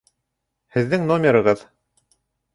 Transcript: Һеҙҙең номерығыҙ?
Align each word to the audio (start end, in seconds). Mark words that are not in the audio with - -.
Һеҙҙең 0.77 1.05
номерығыҙ? 1.13 1.63